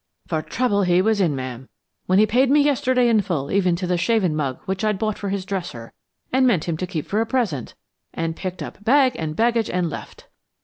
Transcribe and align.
For 0.25 0.41
trouble 0.41 0.81
he 0.81 0.99
was 0.99 1.21
in, 1.21 1.35
ma'am, 1.35 1.69
when 2.07 2.17
he 2.17 2.25
paid 2.25 2.49
me 2.49 2.59
yesterday 2.61 3.07
in 3.07 3.21
full 3.21 3.51
even 3.51 3.75
to 3.75 3.85
the 3.85 3.99
shavin' 3.99 4.35
mug 4.35 4.59
which 4.65 4.83
I'd 4.83 4.97
bought 4.97 5.19
for 5.19 5.29
his 5.29 5.45
dresser, 5.45 5.93
and 6.33 6.47
meant 6.47 6.63
him 6.67 6.75
to 6.77 6.87
keep 6.87 7.05
for 7.05 7.21
a 7.21 7.25
present 7.27 7.75
and 8.11 8.35
picked 8.35 8.63
up 8.63 8.83
bag 8.83 9.15
and 9.19 9.35
baggage 9.35 9.69
and 9.69 9.91
left. 9.91 10.25